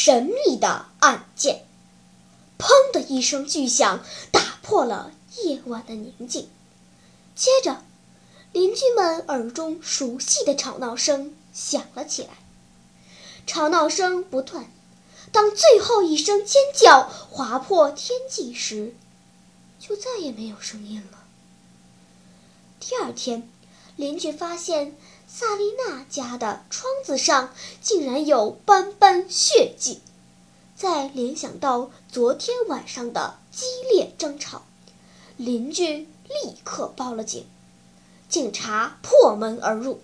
[0.00, 1.66] 神秘的案件，
[2.56, 6.48] 砰的一声巨响，打破了夜晚的宁静。
[7.34, 7.82] 接着，
[8.52, 12.28] 邻居们耳中熟悉的吵闹声响了起来，
[13.44, 14.70] 吵闹声不断。
[15.32, 18.94] 当最后一声尖叫划破天际时，
[19.80, 21.24] 就再也没有声音了。
[22.78, 23.50] 第二天，
[23.96, 24.96] 邻居发现
[25.30, 30.00] 萨丽娜家的窗子上竟然有斑斑血迹。
[30.74, 34.64] 再联想到昨天晚上的激烈争吵，
[35.36, 37.46] 邻居立刻报了警。
[38.28, 40.00] 警察破门而入，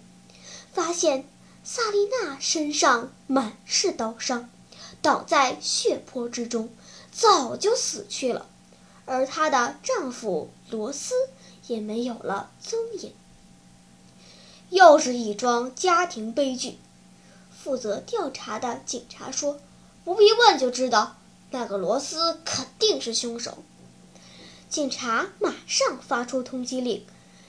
[0.72, 1.27] 发现
[1.62, 4.50] 萨丽娜身上满是刀伤，
[5.00, 6.68] 倒在血泊之中，
[7.10, 8.46] 早就死去了。
[9.06, 11.14] 而她的丈夫罗斯
[11.66, 13.14] 也没有了踪影。
[14.75, 16.78] 又是一桩家庭悲剧。
[17.62, 19.61] 负责调查的警察说
[20.05, 21.17] ：“不必问就知道，
[21.53, 23.58] 那个罗斯肯定是凶手。”
[24.69, 27.06] 警察马上发出通缉令。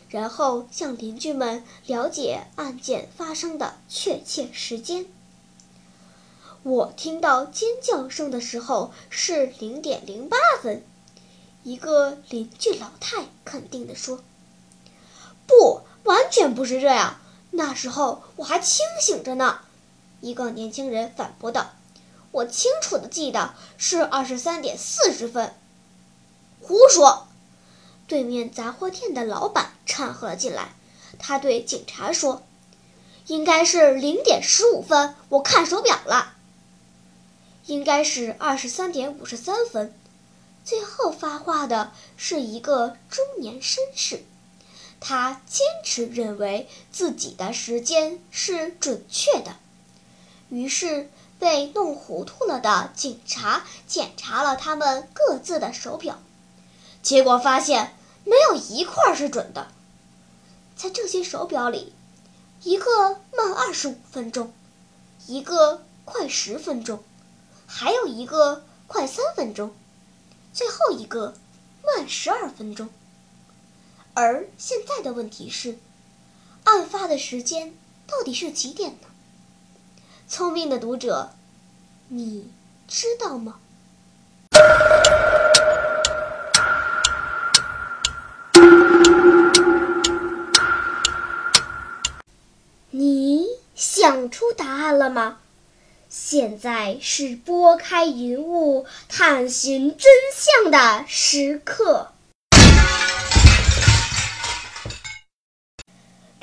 [0.08, 5.08] 然后向邻居们了解案件发生的确切时间。
[6.64, 10.86] 我听到尖叫声的时候是零点零八分，
[11.64, 14.24] 一个邻居老太肯定地说
[15.48, 17.20] ：“不，完全不是这样，
[17.52, 19.60] 那时候我还清醒着呢。”
[20.22, 21.72] 一个年轻人反驳道
[22.32, 25.54] ：“我清楚地记得是二十三点四十分。”
[26.62, 27.28] 胡说！
[28.08, 30.74] 对面杂货店的老板掺和了进来，
[31.20, 32.44] 他对警察说
[33.28, 36.34] ：“应该是零点十五分，我看手表了。
[37.66, 39.94] 应该是二十三点五十三分。”
[40.64, 44.24] 最后发话的是一个中年绅士，
[45.08, 49.56] 他坚持认为自己的时间是准确的。
[50.50, 56.18] 于是被弄糊涂了的警察检查了他们各自的手表。
[57.04, 59.68] 结果发现没有一块是准的，
[60.76, 61.94] 在这些手表里，
[62.64, 64.52] 一个慢二十五分钟，
[65.28, 67.04] 一个快十分钟，
[67.68, 69.72] 还有一个快三分钟，
[70.52, 71.36] 最后一个
[71.86, 72.90] 慢十二分钟。
[74.18, 75.78] 而现在的问题是，
[76.64, 77.74] 案发的时间
[78.08, 79.08] 到底是几点呢？
[80.26, 81.32] 聪明的读者，
[82.08, 82.50] 你
[82.88, 83.60] 知道吗？
[92.92, 93.46] 你
[93.76, 95.40] 想出答案了吗？
[96.08, 102.15] 现在是拨开云雾探寻真相的时刻。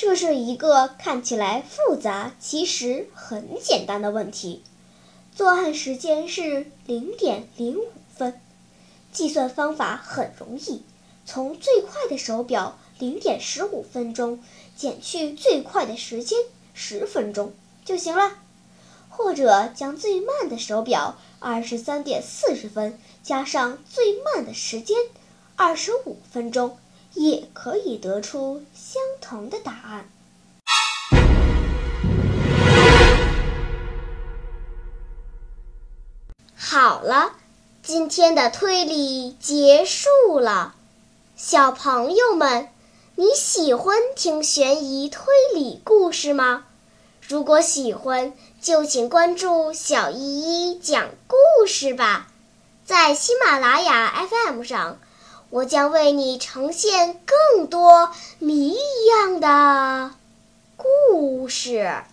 [0.04, 4.64] 这是一个看起来复杂，其实很简单的问题。
[5.32, 8.40] 作案时间是零点零五分，
[9.12, 10.82] 计算方法很容易，
[11.24, 14.42] 从最快的手表零点十五分钟。
[14.74, 16.36] 减去最快的时间
[16.74, 17.52] 十分钟
[17.84, 18.38] 就行了，
[19.08, 24.96] 或者将最慢的手表二十三点四十分加上最慢的时间
[25.54, 26.76] 二十五分钟，
[27.14, 30.08] 也可以得出相同的答案。
[36.56, 37.32] 好了，
[37.82, 40.74] 今天的推理结束了，
[41.36, 42.68] 小朋友们。
[43.14, 45.22] 你喜欢听悬疑推
[45.54, 46.64] 理故事吗？
[47.20, 52.28] 如果喜欢，就请关注小依依讲故事吧。
[52.86, 54.98] 在喜马拉雅 FM 上，
[55.52, 60.14] 我将为你呈现更多谜一样的
[60.78, 62.04] 故事。